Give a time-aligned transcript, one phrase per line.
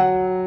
[0.00, 0.39] 就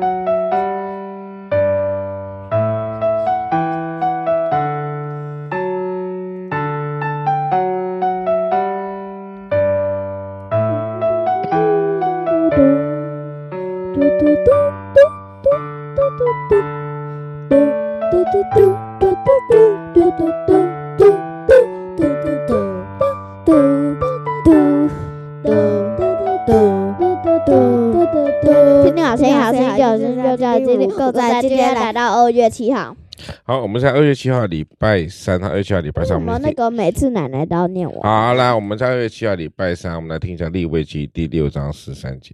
[31.84, 32.96] 来到二月七号。
[33.44, 36.18] 好，我们在二月七号礼拜三，二月七号礼拜三。
[36.18, 38.02] 我们那个每次奶奶都要念我。
[38.02, 42.34] 好，来，我们在二月七号礼拜三，我们来听一下利未记第六章十三节。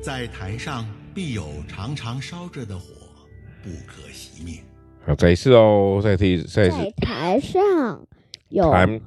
[0.00, 2.84] 在台上必有常常烧着的火，
[3.62, 4.54] 不可熄灭。
[5.04, 6.76] 好，再一次哦，再听，再一次。
[6.78, 8.06] 在台上
[8.48, 9.00] 有坛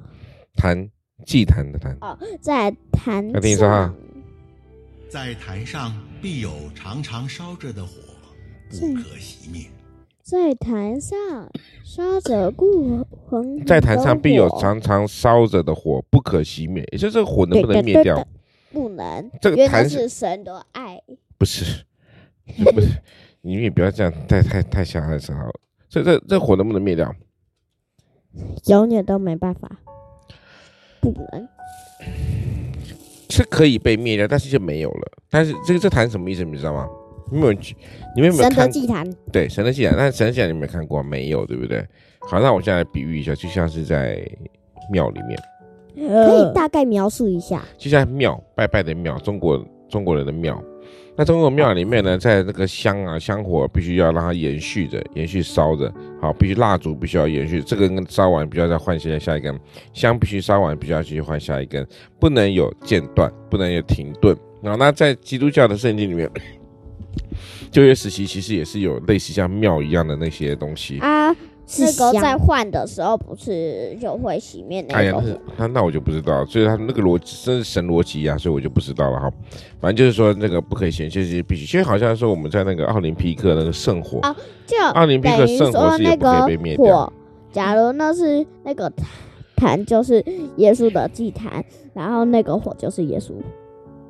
[0.54, 0.90] 坛
[1.26, 1.96] 祭坛的坛。
[2.00, 3.32] 哦，在坛。
[3.32, 3.92] 再听一下哈。
[5.12, 7.92] 在坛上必有常常烧着的火，
[8.70, 9.66] 不可熄灭。
[10.22, 11.18] 在坛上
[11.84, 13.62] 烧着故恒。
[13.66, 16.82] 在坛上必有常常烧着的火，不可熄灭。
[16.92, 18.26] 也就是这个火能不能灭掉？
[18.72, 19.30] 不能。
[19.38, 20.98] 这个坛是神的爱。
[21.36, 21.84] 不是，
[22.72, 22.88] 不是，
[23.42, 25.52] 你们也不要这样，太太太吓人了。
[25.90, 27.14] 这这这火能不能灭掉？
[28.64, 29.70] 永远都没办法。
[31.02, 31.46] 不能。
[33.32, 35.12] 是可以被灭掉，但是就没有了。
[35.30, 36.44] 但是这个这坛什么意思？
[36.44, 36.86] 你知道吗？
[37.30, 37.60] 你们有，
[38.14, 38.52] 你们有没有看？
[38.52, 39.16] 神的祭坛。
[39.32, 39.94] 对，神的祭坛。
[39.96, 41.02] 但神的祭坛你没有看过？
[41.02, 41.82] 没有，对不对？
[42.20, 44.22] 好，那我现在来比喻一下，就像是在
[44.92, 45.38] 庙里面。
[45.94, 47.62] 可以大概描述一下。
[47.78, 50.62] 就像庙，拜拜的庙，中国中国人的庙。
[51.14, 59.54] 那中国庙里面呢，在那个香啊香火必须要让它延续着，延续烧着，好，必须蜡烛必须要延续，这个根烧完必须要再换下下一根，
[59.92, 61.86] 香必须烧完必须要继续换下一根，
[62.18, 64.34] 不能有间断，不能有停顿。
[64.62, 66.30] 然后那在基督教的圣经里面，
[67.70, 71.34] 旧约时期其实也是有类似像庙一样的那些东西啊。
[71.78, 74.94] 那个在换的时候不是就会熄灭那个？
[74.94, 75.22] 哎呀，
[75.56, 79.32] 那那我就不知道，所以他那个逻辑真是神逻辑呀，所以我就不知道了哈。
[79.80, 81.76] 反正就是说那个不可以嫌弃，就是必须。
[81.76, 84.20] 因为好像说我们在那个奥林匹克那个圣火
[84.94, 87.12] 奥林匹克圣火是也不可以被灭掉。
[87.50, 88.92] 假如那是那个
[89.56, 90.24] 坛，就是
[90.56, 93.32] 耶稣的祭坛，然后那个火就是耶稣。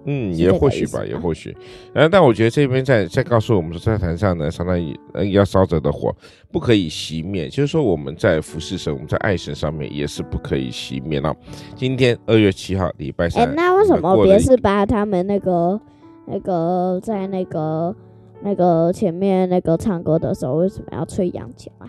[0.04, 1.56] 嗯，也或许吧，也或许。
[1.92, 4.96] 然后，但我觉得这边在在告诉我们说，在坛上呢，相当于
[5.32, 6.12] 要烧着的火
[6.50, 11.32] 不可以熄灭，就是说我们在服侍神，我们在爱神上面也是不可以熄灭了。
[11.76, 13.46] 今天二月七号，礼拜三。
[13.46, 15.80] 哎，那为什么别是把他们那个
[16.26, 17.94] 那个在那个
[18.42, 21.88] 那个前面那个唱歌的时候，为什么要吹羊角啊？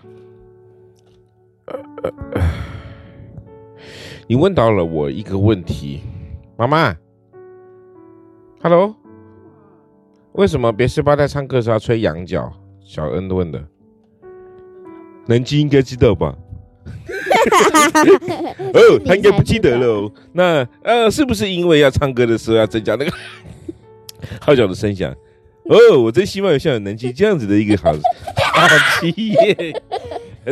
[1.66, 1.80] 呃
[2.34, 2.42] 呃，
[4.28, 6.00] 你问到了我一个问题，
[6.56, 6.96] 妈妈。
[8.66, 8.96] Hello，
[10.32, 12.50] 为什么别是巴在唱歌时候要吹羊角？
[12.82, 13.62] 小恩问的，
[15.26, 16.34] 南基应该知道吧？
[18.72, 20.12] 哦，他应该不记得了哦。
[20.32, 23.12] 那呃，是不是因为要唱歌的时候要增加那个
[24.40, 25.12] 号角的声响？
[25.64, 27.92] 哦，我真希望有像南基这样子的一个好
[28.54, 28.66] 好
[28.98, 29.82] 企业。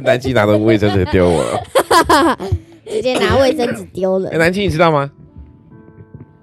[0.04, 2.38] 南基拿着卫生纸丢我了，
[2.86, 4.28] 直接拿卫生纸丢了。
[4.28, 5.10] 哎，南基你知道吗？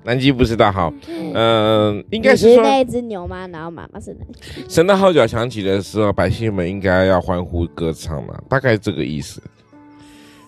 [0.04, 3.48] 南极不知道，好，嗯、呃，应该是说那一只牛吗？
[3.48, 4.64] 然后妈妈是南极。
[4.68, 9.42] 神的号角响起的时候，百姓们应该要欢呼歌唱嘛，大概这个意思。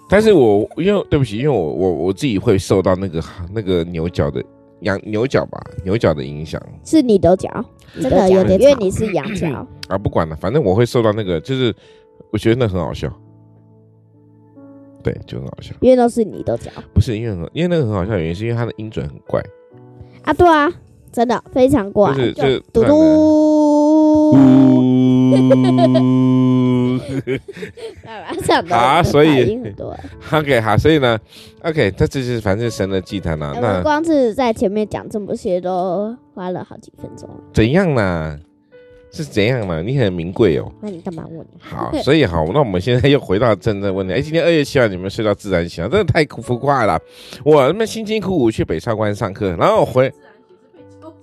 [0.09, 3.23] 但是我因为对不起，因为我我我自己会受到那个
[3.53, 4.43] 那个牛角的
[4.81, 6.61] 羊牛角吧，牛角的影响。
[6.83, 7.49] 是你的角，
[8.01, 11.73] 真的有点，因为你是羊角啊，不管了，反正我会受到那个，就是
[12.31, 13.09] 我觉得那很好笑。
[15.01, 19.41] 对，就很好笑，因为都是你的脚，不是因为很，因为那个很好笑的，原因是因为它的音准很怪。
[20.23, 20.71] 啊，对啊，
[21.11, 24.33] 真的非常怪，就是就嘟嘟，
[28.69, 29.97] 好， 所以很多。
[30.31, 31.17] OK 好，所以呢
[31.63, 38.39] ，OK，这就是反正神的祭坛啊，那光是在前面讲这么些都花了好几分钟，怎样呢？
[39.11, 39.81] 是怎样嘛？
[39.81, 40.71] 你很名贵哦。
[40.81, 41.45] 那你干嘛问？
[41.59, 44.13] 好，所以好，那我们现在又回到真正问题。
[44.13, 46.97] 哎，今天二月七号，你们睡到自然醒，真的太浮夸了。
[47.43, 50.09] 我那么辛辛苦苦去北上关上课，然后我回。
[50.09, 51.13] 自然醒是被叫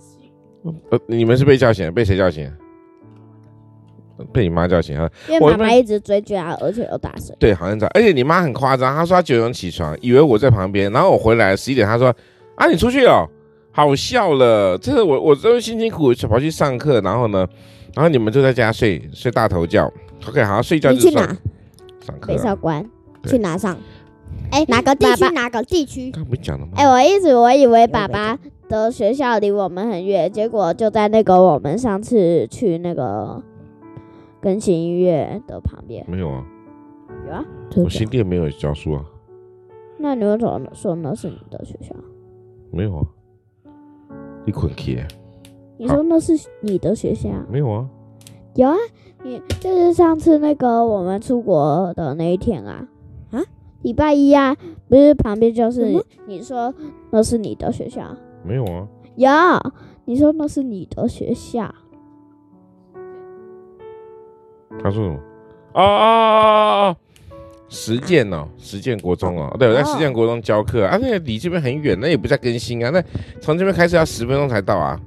[0.73, 0.75] 醒。
[0.91, 1.93] 呃，你们是被叫醒？
[1.93, 2.53] 被谁叫醒？
[4.33, 5.09] 被你妈叫醒啊？
[5.29, 7.35] 因为妈妈一直追剧啊，而且又大声。
[7.39, 7.91] 对，好像这样。
[7.95, 12.15] 而且你妈很夸张，她说她九点起床，以为我在旁边，然后我回来十一点，她说
[12.57, 13.27] 啊，你出去哦，
[13.71, 14.77] 好笑了。
[14.77, 17.47] 这是我，我这辛辛苦苦跑去上课，然后呢？
[17.99, 19.93] 然后你们就在家睡睡大头觉
[20.29, 21.37] ，OK，好好，睡觉就去哪？
[22.01, 22.29] 上课。
[22.29, 22.89] 北少关
[23.25, 23.77] 去哪上？
[24.53, 25.29] 哎，哪个地区？
[25.35, 26.13] 哪个地区？
[26.13, 26.75] 刚不讲了吗？
[26.77, 33.43] 哎，我一直我以为爸爸的学校离我们很远，结果就在那个我们上次去那个
[34.41, 36.05] 更新音乐的旁边。
[36.09, 36.45] 没有啊，
[37.27, 37.45] 有啊，
[37.79, 39.05] 我新店没有教书啊。
[39.99, 41.97] 那你为什么说那是你的学校？
[42.71, 43.03] 没有啊，
[44.47, 45.01] 你捆起。
[45.79, 47.29] 你说那是你的学校？
[47.49, 47.87] 没有啊，
[48.55, 48.77] 有啊，
[49.23, 52.87] 你就是上次那个我们出国的那一天啊，
[53.31, 53.41] 啊，
[53.83, 54.57] 礼拜一啊，
[54.89, 56.75] 不是旁边就是你说
[57.11, 58.03] 那是你的学校？
[58.45, 59.31] 没有啊，有，
[60.05, 61.73] 你说那是你的学校？
[64.83, 65.19] 他说什么？
[65.73, 66.97] 啊啊啊啊！
[67.69, 73.01] 实践哦，实践国中哦，对，我在实践国中教课啊，那离这边很远，那也不在更新啊，那
[73.41, 75.01] 从这边开始要十分钟才到啊。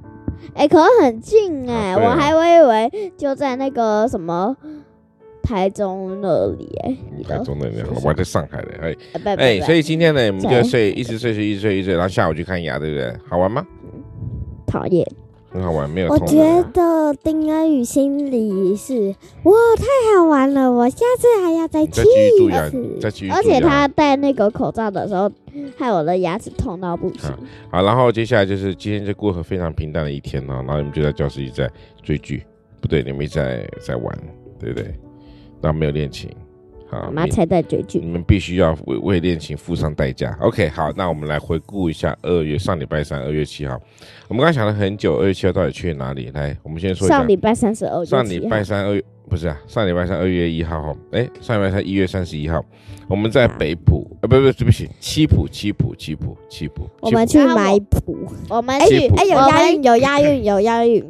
[0.54, 4.56] 哎、欸，可是很近哎、欸，啊、我还以为就在那个什么
[5.42, 13.12] 台中那里哎、欸，台中那里，我还在上海的哎哎，欸、所以今天呢，我们就睡，一直睡睡一直睡一直睡，然后下午去看牙，对不对？
[13.28, 13.64] 好玩吗？
[14.66, 15.06] 讨厌。
[15.52, 16.08] 很好玩，没有。
[16.08, 16.36] 我觉
[16.72, 19.84] 得丁恩宇心里是哇，太
[20.16, 22.98] 好玩了，我下次还要再去一次。
[23.00, 23.28] 再去。
[23.28, 25.30] 而且他戴那个口罩的时候，
[25.76, 27.30] 害我的牙齿痛到不行。
[27.70, 31.70] 好，然后接下来就是今天就过很非常平淡的一天了，然后你们就在教室里在
[32.02, 32.42] 追剧，
[32.80, 34.18] 不对，你们在在玩，
[34.58, 34.94] 对不对？
[35.60, 36.30] 然后没有练琴。
[37.12, 40.36] 妈才在追剧，你们必须要为为恋情付上代价。
[40.40, 43.80] OK，好，那我们来回顾一下二月上礼拜三，二月七号，
[44.28, 46.30] 我们刚才想了很久，二月七号到底去了哪里？
[46.34, 47.18] 来，我们先说一下。
[47.18, 48.06] 上礼拜三是二月。
[48.06, 52.62] 上礼拜三二月不是啊，上礼拜三二月一号哈，哎，上礼拜三一月三十一号，
[53.08, 61.04] 我们在北埔，呃，不不，对不起，七浦七浦七浦七浦，我们去买埔，我们去，哎，有押韵，有押韵，有押韵。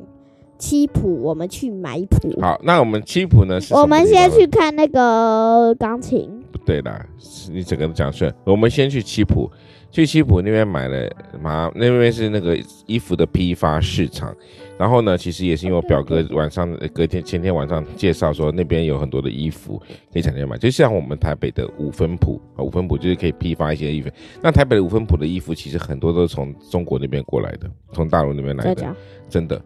[0.62, 2.41] 七浦，我们去买谱。
[2.41, 3.61] 好，那我们七浦呢？
[3.61, 6.41] 是我们先去看那个钢琴。
[6.53, 7.05] 不对啦，
[7.50, 8.32] 你整个讲错。
[8.44, 9.50] 我们先去七浦，
[9.91, 11.11] 去七浦那边买了，
[11.43, 12.56] 马那边是那个
[12.87, 14.32] 衣服的批发市场。
[14.79, 19.82] 然后呢，其实也是因为我表哥晚上隔天前天晚上介绍说那边有很多的衣服
[20.12, 24.09] 可以在那买，就像我们台北的五分铺啊，五分铺就是可以批发一些衣服。
[24.41, 28.94] 那台北的五分铺的衣服其实很多都是从中国那边过来的，从大陆那边来的，
[29.29, 29.61] 真的。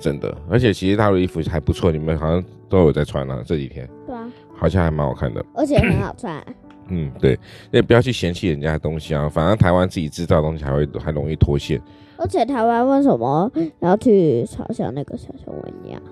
[0.00, 3.88] 真的，而且其实他的衣服还不错，你们好像都有在穿啊，这几天。
[4.06, 4.28] 对啊。
[4.56, 5.44] 好像还蛮好看的。
[5.54, 6.42] 而且很好穿。
[6.88, 7.38] 嗯，对，
[7.70, 11.80] 也不要去嫌弃人家的东西啊，反正台湾自己制造的东西还会还容易脱线。
[12.16, 16.02] 而且台湾为什么要去嘲笑那个小熊维尼啊？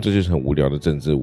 [0.00, 1.18] 这就是很无聊的政治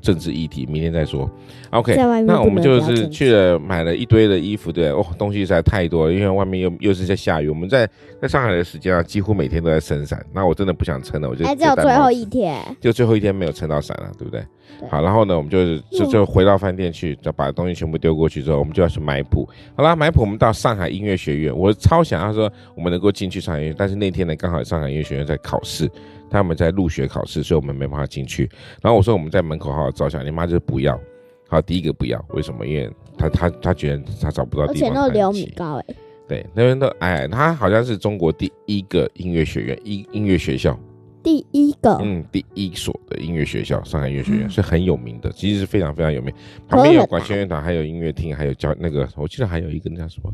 [0.00, 1.30] 政治议题，明天再说。
[1.70, 1.96] OK，
[2.26, 7.48] 那我们就是去了买了一堆的衣服，对，哦，东西实在太多了，因为外面又又是在下雨。
[7.48, 7.88] 我们在
[8.20, 10.24] 在上海的时间啊，几乎每天都在撑伞。
[10.32, 14.40] 那我真的不想撑了，我就还只有最后一天，就最后一天没有撑到伞了，对不对？
[14.80, 19.48] 对好，然后呢，我们就就就回到饭店去，就把东西全部丢过去之后，我们就要去买谱。
[19.76, 25.88] 好啦，买谱，我们到上海音乐学院，我超想要说我们能够进去上海音乐，但是那天呢，刚好上海音乐学院在考试。
[26.30, 28.48] 他们在入学考试，所以我们没办法进去。
[28.82, 30.98] 然后我说我们在门口好好照相，你妈就是不要。
[31.48, 32.66] 好，第一个不要，为什么？
[32.66, 34.90] 因为他他他觉得他找不到地方。
[34.90, 35.84] 而且那两米高哎。
[36.26, 40.78] 对，那边的哎，他好像是中国第一个音乐学院，音音乐学校。
[41.22, 41.98] 第一个。
[42.02, 46.32] 嗯，第一所的音乐学校，上海音乐学院是很有名的，其实是非常非常有名。
[46.66, 50.32] 旁边有管弦乐团，还有音乐厅，还有教那个，我记得还有一个那叫什么？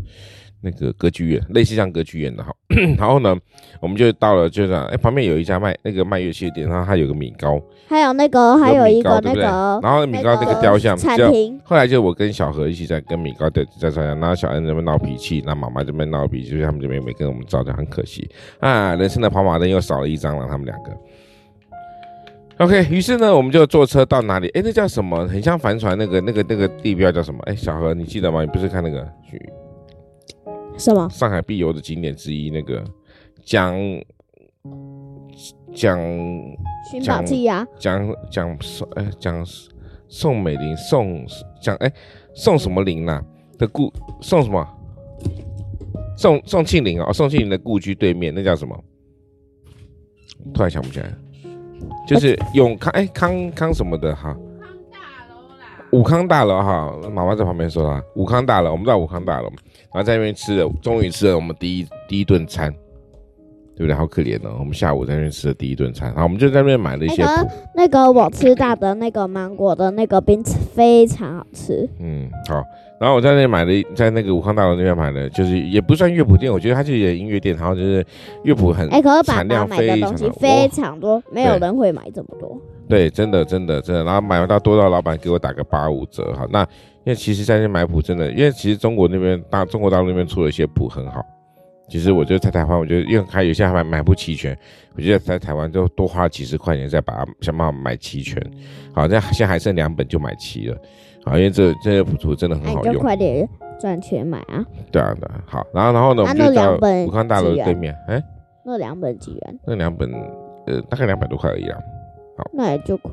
[0.63, 2.53] 那个歌剧院，类似像歌剧院的哈，
[2.99, 3.37] 然后呢，
[3.81, 11.61] 我们就到了，就这样，哎，旁边有一家卖那个卖乐器的店，然后它有个米糕，还有那个还有一个那个，然后米糕那个雕像，餐厅。
[11.65, 20.91] 后来就我跟小何一起在跟米糕在在照相，然后小恩这边闹脾气，那妈妈这边闹脾气，就是他们这边没跟我们照就，很可惜啊，人生的跑马灯又少了一张了，他们两个。
[22.59, 24.47] OK，于是呢，我们就坐车到哪里？
[24.49, 25.27] 哎，那叫什么？
[25.27, 27.41] 很像帆船那个那个那个地标叫什么？
[27.45, 28.43] 哎，小何你记得吗？
[28.43, 29.41] 你不是看那个去？
[30.81, 31.09] 什么？
[31.11, 32.83] 上海必游的景点之一，那个
[33.45, 33.77] 讲
[35.75, 35.99] 讲
[36.91, 39.47] 寻宝记呀，蒋蒋宋哎讲
[40.09, 41.25] 宋美龄宋
[41.63, 41.93] 讲哎
[42.35, 43.23] 宋什么龄呐
[43.59, 44.67] 的故宋什么
[46.17, 48.77] 宋宋庆龄哦，宋庆龄的故居对面那叫什么？
[50.55, 51.13] 突然想不起来，
[52.07, 54.37] 就是永康哎康康什么的哈。
[55.93, 59.49] 武康大楼哈，妈妈在旁边说啊，武康大楼，我们在武康大楼，
[59.93, 62.73] 然后在那边吃了，终于吃了我们第一第一顿餐，
[63.77, 63.95] 对不对？
[63.95, 67.25] 好可怜哦，我们下午在那边吃了第一顿餐，然后我们就在那边买了一些。
[67.75, 71.89] 那个我吃到的那个芒果的那个冰非常好吃。
[71.99, 72.63] 嗯，好，
[73.01, 78.07] 然后我在那里买了，在那个武康大楼那边买的，就是也不算乐谱店，我觉得它就是音乐店，然后就是
[78.45, 82.57] 乐谱很哎，可是爸爸买的东西非常多，没有人会买这么多。
[82.91, 86.47] 对，真的，真的，真的，然后买完到多到老板给我打个八五折哈。
[86.51, 91.25] 那因为其实在那买谱真的，因为其实中国那边大中国大陆那边出了一些谱很好，
[91.89, 94.57] 其实我觉得在台湾，我觉得因为还有些还买买不齐全，
[94.97, 98.39] 我觉得在台湾就多花几十块钱再把它想办法买齐全。
[98.93, 100.77] 好，这现在还剩两本就买齐了。
[101.25, 102.95] 好，因为这这些谱图真的很好用。
[102.95, 103.49] 就快点
[103.81, 104.65] 赚钱买啊！
[104.91, 107.97] 对啊，对啊，好，然后然后呢，我们就到武康大楼对面。
[108.09, 108.23] 哎，
[108.65, 109.61] 那两本几元？
[109.65, 110.11] 那两本
[110.67, 111.79] 呃，大概两百多块而已啊。
[112.41, 113.11] 好，那也就可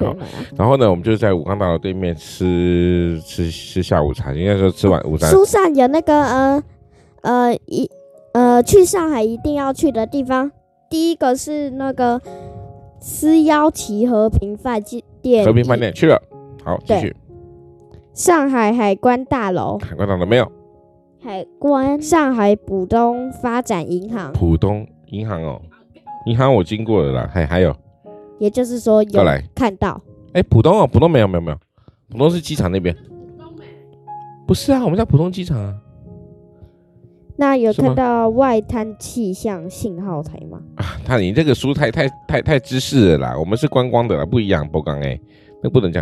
[0.00, 0.26] 以了啊。
[0.56, 5.30] 然后呢，我们就在武康大楼对面吃吃吃下午茶，应该说吃完午餐。
[5.30, 6.62] 书上有那个呃
[7.22, 7.90] 呃一。
[8.34, 10.50] 呃，去上海一定要去的地方，
[10.90, 12.20] 第一个是那个
[12.98, 14.82] 思邀奇和平饭
[15.22, 15.44] 店。
[15.44, 16.20] 和平饭店去了，
[16.64, 17.14] 好，继续。
[18.12, 19.78] 上海海关大楼。
[19.78, 20.50] 海关大楼没有。
[21.22, 22.02] 海关。
[22.02, 24.32] 上海浦东发展银行。
[24.32, 25.62] 浦东银行哦，
[26.26, 27.72] 银行我经过了啦，还还有。
[28.44, 29.98] 也就是说有来看到。
[30.34, 31.56] 哎，浦东哦，浦东没有没有没有，
[32.10, 32.94] 浦东是机场那边。
[34.46, 35.74] 不是啊，我们在浦东机场啊。
[37.36, 40.60] 那有看到外滩气象信号台吗？
[40.74, 45.18] 啊，他你这个书太太太太知识了啦，我们是观光的啦，不一样，不刚哎，
[45.62, 45.98] 那不能这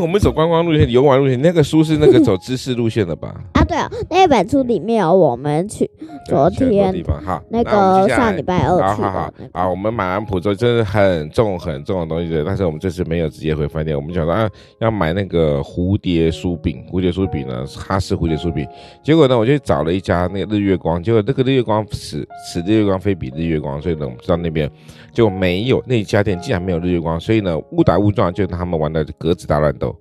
[0.00, 3.34] 我们走观光路线、游玩路线，那个书是那个走知识路线的吧？
[3.54, 5.90] 啊，对啊，那本书里面有我们去
[6.26, 9.08] 昨天地方哈，那个上礼拜二去的。
[9.08, 14.48] 好好好，啊，我们买完普州真的很重很重的东西的，但是我们这次没有直接回饭店，我们想说啊，
[14.80, 18.66] 要买那个蝴蝶酥饼，蝴蝶酥饼呢，哈式蝴蝶酥饼。
[19.02, 24.70] 结果呢，我就找了一家那个日月光，结果那个日月光此此日月光非彼日月光，所以呢，我们知道那边
[25.12, 29.96] 就没有那家店，竟然没有日月光，所以呢，误打误撞就他们玩的格子大乱斗。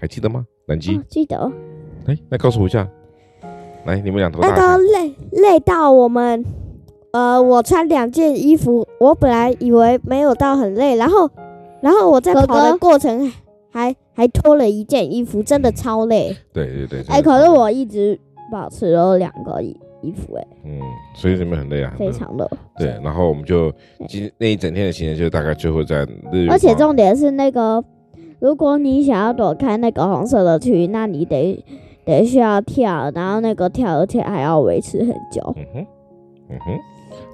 [0.00, 0.46] 还记得吗？
[0.66, 1.50] 南极、哦、记得。
[2.06, 2.86] 哎，那告诉我一下，
[3.84, 4.48] 来，你们两头大。
[4.48, 6.44] 那个累累到我们，
[7.12, 11.28] 呃，我穿两件衣服，我本来以为没有到很累，然后，
[11.80, 13.32] 然后我在跑的过程
[13.72, 16.36] 还哥哥还脱了一件衣服，真的超累。
[16.52, 17.02] 对对对。
[17.08, 18.16] 哎，可是我一直
[18.52, 20.46] 保持了两个衣衣服，哎。
[20.64, 20.80] 嗯，
[21.16, 21.92] 所以你们很累啊。
[21.98, 22.48] 非常的。
[22.76, 23.72] 对，然后我们就
[24.06, 26.46] 今那一整天的行程就大概最后在日。
[26.48, 27.82] 而且重点是那个。
[28.40, 31.64] 如果你想要躲开那个红色的区域，那你得
[32.04, 35.54] 得需要跳，然后那个跳而且还要维持很久。
[35.56, 35.86] 嗯哼，
[36.50, 36.78] 嗯哼，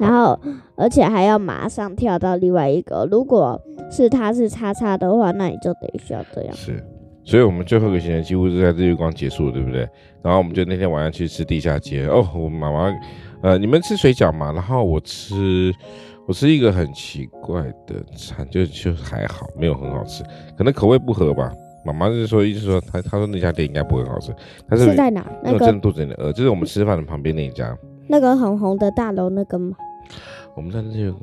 [0.01, 0.39] 然后
[0.77, 3.07] 而且还要马上跳到另外一个。
[3.11, 6.55] 如果是它是叉叉的话，那你就得需要这样。
[6.55, 6.83] 是，
[7.23, 9.89] 所以我们最后一个行程几乎是在日月光结束，对不对？
[10.23, 12.07] 然后我们就那天晚上去吃地下街。
[12.07, 12.91] 哦，我妈妈，
[13.43, 14.53] 呃，你们吃水饺嘛？
[14.53, 15.71] 然后我吃。
[16.27, 20.25] 我吃一个很奇怪的餐，就就还好，没有很好吃，
[20.57, 21.53] 可能口味不合吧。
[21.85, 24.35] 妈妈就是说，意思说他他说那家店应该不会很好吃。
[24.67, 25.23] 他是，是在哪？
[25.43, 27.77] 那个真的肚子有点饿，就是我们吃饭的旁边那一家。
[28.09, 29.77] 那个很红的大楼那个吗？
[30.57, 31.15] 我们在那个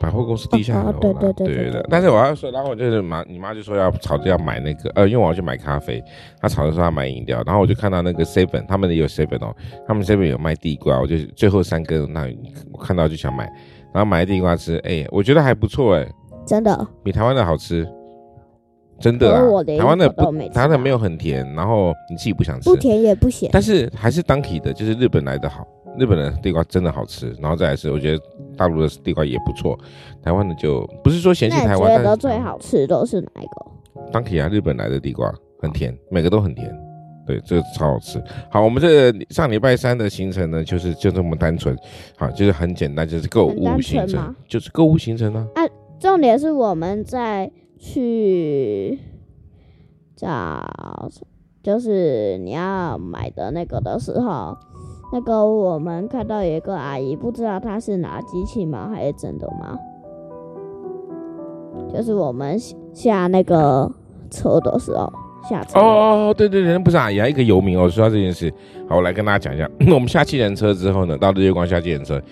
[0.00, 0.98] 百货公司地下楼，哦哦。
[1.00, 1.86] 对对对对对。
[1.88, 6.02] 但是我要说，然后我就是妈，你妈就说要吵着要买那个，呃，因为我要去买咖啡，
[6.40, 9.54] 她吵着说要买饮料，然后我就看到那个 seven，他们也有 seven 哦，
[9.86, 12.28] 他们 seven 有卖地瓜，我就最后三根，那
[12.72, 13.48] 我看到就想买。
[13.92, 16.08] 然后买地瓜吃，哎、欸，我觉得还不错，哎，
[16.46, 17.88] 真的比台湾的好吃，
[18.98, 19.42] 真的啊。
[19.78, 25.66] 台湾的不，台湾的没有很甜，然后你自己不想吃，不甜也不咸，但是还是当地的，就是日本来的好，
[25.98, 27.34] 日本的地瓜真的好吃。
[27.40, 28.22] 然后再来是，我觉得
[28.56, 29.78] 大陆的地瓜也不错，
[30.22, 34.10] 台湾的就不是说嫌弃台湾，觉得最好吃都是哪一个？
[34.12, 36.87] 当地啊，日本来的地瓜很甜，每个都很甜。
[37.28, 38.18] 对，这个超好吃。
[38.50, 41.76] 好，我们这上礼拜三的行程呢，就是就这么单纯，
[42.16, 45.46] 好，就是很简单，就是购物行程，就是购物行程呢。
[45.54, 45.62] 啊，
[46.00, 48.98] 重点是我们在去
[50.16, 51.10] 找，
[51.62, 54.56] 就是你要买的那个的时候，
[55.12, 59.78] 那个我们看到有一个阿姨，不知道她是拿机器吗，还是真的吗？
[61.92, 62.58] 就是我们
[62.94, 63.92] 下那个
[64.30, 65.12] 车的时候。
[65.48, 67.88] 下车哦哦对对对，不是阿姨，还一个游民哦。
[67.88, 68.52] 说到这件事，
[68.88, 69.68] 好，我来跟大家讲一下。
[69.92, 72.22] 我们下计程车之后呢，到日月光下计程车，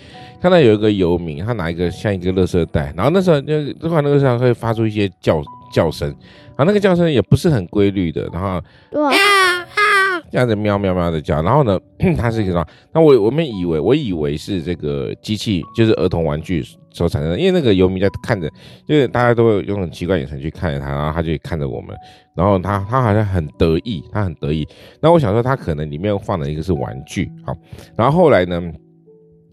[0.40, 6.08] 看到有一个游民，他拿一个像一个垃圾袋，然后那时候就这块那个时候会发出一些叫叫声，
[6.56, 8.60] 然后那个叫声也不是很规律的，然后
[8.90, 11.78] 对啊啊这样子喵喵喵的叫，然后呢，
[12.18, 12.66] 他是一个什么？
[12.92, 16.64] 那我我们以为我以为是这个机器，就是儿童玩具。
[16.96, 18.50] 所产生的，因为那个游民在看着，
[18.86, 21.94] 就是大家都会用很奇怪眼神去看着他，然后他就看着我们，
[22.34, 24.66] 然后他他好像很得意，他很得意。
[25.00, 27.54] 那我想说，他可能里面放了一个是玩具，好，
[27.94, 28.62] 然后后来呢，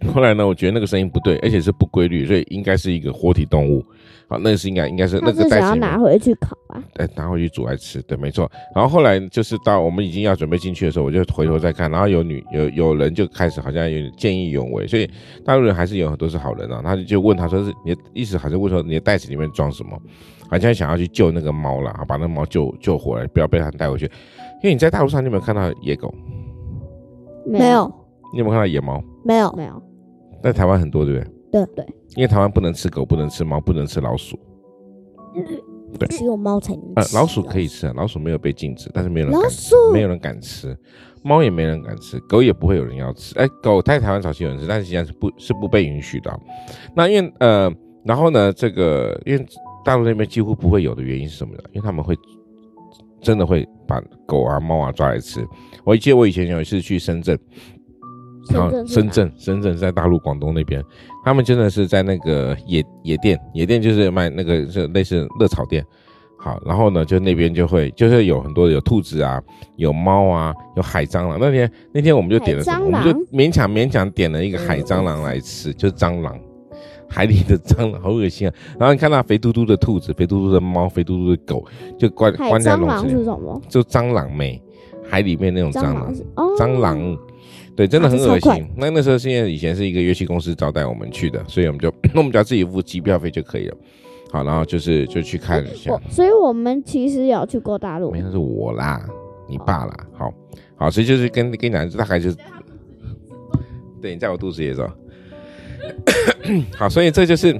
[0.14, 3.84] 后来呢，我觉得那个声音不对，而且是不规律，所以应该是一个活体动物。
[4.28, 5.60] 好，那个是应该应该是那个袋子。
[5.60, 6.84] 想要拿回去烤啊？
[6.96, 8.50] 哎，拿回去煮来吃，对，没错。
[8.76, 15.10] 然后后来就是到我们已经要准备进去的时候，我就回头再看，然后有女有有人就开始好像有点见义勇为，所以
[15.46, 16.82] 大陆人还是有很多是好人啊。
[16.84, 19.98] 他就问他说是你的意思，好像问说你的袋子里面装什么，
[20.50, 24.06] 好像想要去救那个猫了，把那个猫救救回来，不要被他带回去。
[24.64, 26.14] 因为你在大陆上，你有没有看到野狗？
[27.46, 27.94] 没有。
[28.34, 29.02] 你有没有看到野猫？
[29.24, 29.82] 没有，没有。
[30.42, 31.66] 在台湾很多，对不对？
[31.66, 31.86] 对对。
[32.16, 34.38] 因为台湾不能吃狗，不能吃猫，不能吃老鼠。
[35.98, 37.16] 对，只有猫才能吃。
[37.16, 39.50] 呃，老鼠可以吃啊，老鼠没有被禁止，但是没有人敢
[39.94, 40.76] 没有人敢吃，
[41.22, 43.38] 猫也没人敢吃，狗也不会有人要吃。
[43.38, 46.40] 哎，狗在台湾早期有人吃，但是现在是不是不被允许的啊。
[46.96, 47.72] 那因为呃，
[48.04, 49.46] 然后呢，这个因为
[49.86, 51.62] 大陆那边几乎不会有的原因是什么呢？
[51.72, 52.18] 因为他们会
[53.22, 55.48] 真的会把狗啊、猫啊抓来吃。
[55.84, 57.38] 我记得我以前有一次去深圳。
[58.50, 60.84] 然后深圳，深圳在大陆广东那边，
[61.24, 65.86] 他们真的是在那个野野店，野店就是卖那个是类似热炒店。
[66.38, 69.42] 好，然后呢，就那边就会就是有很多有兔子啊，
[69.78, 71.38] 有猫啊，有海蟑螂。
[71.40, 72.86] 那天那天我们就点了什么？
[72.86, 76.38] 我们就勉强勉强点了一个海蟑螂来吃，就是蟑螂，
[77.08, 78.54] 海里的蟑螂，好恶心啊！
[78.78, 81.66] 然后你看到肥嘟嘟的兔子，肥嘟嘟的猫，肥嘟嘟的狗，
[81.98, 83.12] 就关关在笼子里。
[83.12, 83.62] 是什么？
[83.70, 84.62] 就蟑螂没，
[85.10, 86.14] 海里面那种蟑螂，
[86.58, 87.18] 蟑螂。
[87.76, 88.68] 对，真的很恶心。
[88.78, 93.78] 那那时候现在以前是一个乐器公司招待我们去的，所以我们就那我们只要自己付机票费就可以了。
[94.32, 95.96] 好，然后就是就去看一下。
[96.10, 98.12] 所以我们其实有去过大陆。
[98.12, 99.04] 没有，是我啦，
[99.48, 99.96] 你爸啦。
[100.14, 100.34] 好
[100.76, 102.38] 好，所以就是跟跟你讲，大概就是，
[104.02, 104.90] 对，你在我肚子里走。
[106.78, 107.52] 好，所以这就是，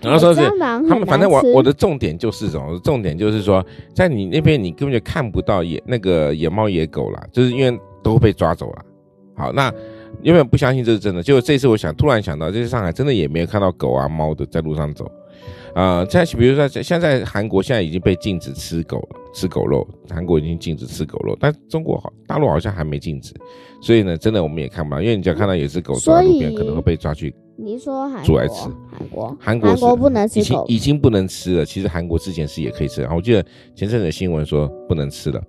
[0.00, 2.78] 然后说是他们，反正我我的重点就是什么？
[2.84, 8.84] 重点就是说，在你那边你根本就看不到野那个野猫野狗啦，就是因为都被抓走了。
[9.40, 9.72] 好，那
[10.22, 11.22] 有没有不相信这是真的？
[11.22, 15.10] 结果这次我想突然想到，这次上海真的也没有看到狗啊猫的在路上走，
[15.74, 23.32] 呃，在比如说现在韩国现在已经被禁止吃狗了，吃狗肉，韩国已经禁止吃狗肉，但中国好大陆好像还没禁止，
[23.80, 27.34] 所以呢，真的我们也看不到，因为你只要看到有只狗走在路边，可能会被抓去。
[27.62, 28.68] 你说韩煮来吃？
[28.90, 31.64] 韩国韩国韩国不能吃，已经已经不能吃了。
[31.64, 35.42] 其实韩国之前是也可以吃，然后我记得前阵子新闻说不能吃了。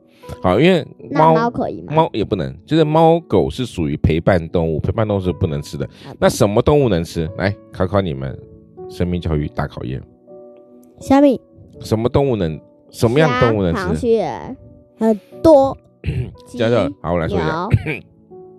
[0.44, 1.94] 好，因为猫猫可以吗？
[1.94, 5.88] 猫也不能，就是猫狗是属于陪伴动物，陪伴动物是不能吃的。
[6.20, 7.30] 那什么动物能吃？
[7.38, 8.38] 来考考你们，
[8.90, 10.02] 生命教育大考验。
[11.00, 11.40] 虾米？
[11.80, 12.60] 什么动物能？
[12.92, 13.80] 什么样的动物能吃？
[13.82, 14.56] 螃蟹
[15.00, 15.78] 很多。
[16.58, 17.68] 教授，好，我来说一下。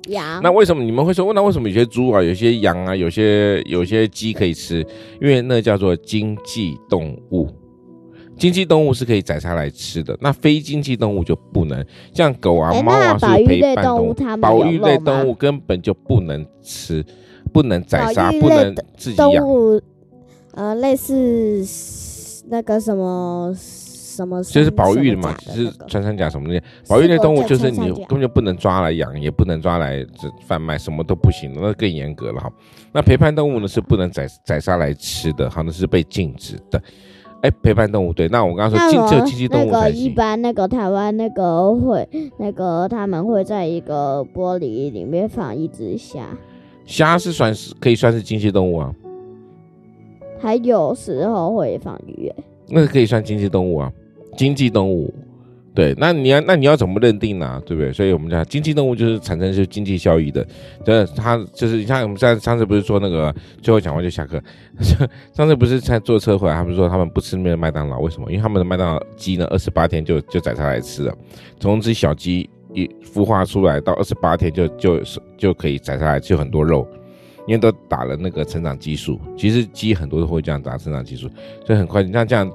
[0.08, 0.40] 羊。
[0.42, 1.32] 那为什么你们会说？
[1.32, 4.84] 那为什么有些猪啊、有些羊啊、有些有些鸡可以吃？
[5.20, 7.48] 因为那叫做经济动物。
[8.38, 17.04] 经济动物是可以宰杀来吃的，那非经济动物就不能，像狗啊、猫啊是陪伴动物，保育类动物根本就不能吃，
[17.52, 19.46] 不能宰杀，不能自己养。
[20.54, 21.62] 呃，类似
[22.48, 23.54] 那个什么
[24.16, 26.62] 什么，就是保育的嘛，就是穿山甲什么的。
[26.88, 30.04] 保育类动物就是你根本就不能抓来养，也不能抓来
[30.46, 32.50] 贩卖，什么都不行，那更严格了哈。
[32.92, 36.80] 那陪伴动物呢是不能宰宰杀来吃的，好，像是被禁止的。
[37.40, 39.92] 哎，陪伴动物对，那我刚刚说禁只有经济动物才行。
[39.92, 46.24] 那个一般那个台湾那个会那个他们会在一个玻璃里面放一只虾。
[46.84, 48.94] 虾是算是可以算是经济动物啊。
[50.40, 52.32] 还有时候会放鱼。
[52.68, 53.92] 那个可以算经济动物啊，
[54.36, 55.12] 经济动物。
[55.74, 57.90] 对，那你要那你要怎么认定呢、对不对？
[57.90, 60.46] 所以我们讲经济动物就是产生是经济效益的，
[60.84, 64.38] 就是它就是你看我们在上次不是说那个最后讲完就下课，
[65.32, 68.30] 上次不是在坐车回来，他们说他们不吃那边的麦当劳，为什么？
[68.30, 71.16] 因为他们的麦当劳鸡呢，二十八天就就宰下来吃了，
[71.58, 75.00] 从只小鸡一孵化出来到二十八天就就
[75.38, 76.86] 就可以宰下来就很多肉，
[77.46, 81.30] 因为都打了那个成长激素，其实鸡很多都会这样打成长激素，
[81.66, 82.52] 所以很快，你像这样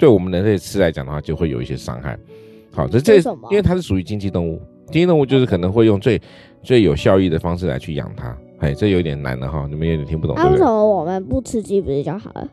[0.00, 2.18] 对我们人类吃来讲的话，就会有一些伤害。
[2.72, 3.16] 好，这这
[3.50, 6.20] 因为它是属于经济动物，经济动物就是可能会用最
[6.62, 8.36] 最有效益的方式来去养它。
[8.60, 10.34] 哎，这有点难了哈，你们有点听不懂。
[10.36, 12.48] 那为什么我们不吃鸡不是就好了？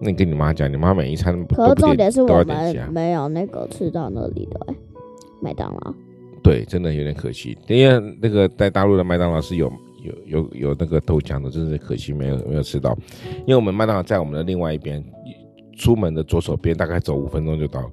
[0.00, 4.74] 那你跟你妈讲，你妈每一餐可是重点是我们没有那个吃到那里的
[5.40, 5.94] 麦当劳。
[6.42, 9.70] 对，真的有点可惜，因为那个在大陆的麦当劳是有
[10.02, 12.96] 有有有那个豆浆的，真是可惜没有没有吃到。
[13.40, 15.04] 因为我们麦当劳在我们的另外一边，
[15.76, 17.90] 出门的左手边，大概走五分钟就到。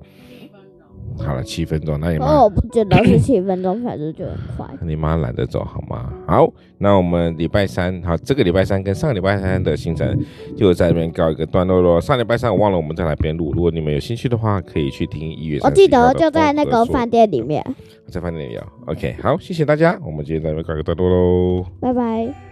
[1.20, 2.26] 好了，七分钟，那你妈？
[2.26, 4.68] 哦，我不觉得是 七分钟，反正就很快。
[4.82, 6.12] 你妈懒得走，好吗？
[6.28, 10.20] 好，那我们礼拜三，好，这个礼拜三跟上个礼拜三的行程
[10.56, 12.00] 就在这边告一个段落喽。
[12.00, 13.52] 上礼拜三我忘了，我们在哪边录。
[13.54, 15.60] 如果你们有兴趣的话，可以去听一月。
[15.64, 17.66] 我记得就在那个饭店里面，
[18.12, 18.64] 在饭店里哦。
[18.88, 22.47] OK，好，谢谢大家，我们今天在这边告一个段落喽，拜拜。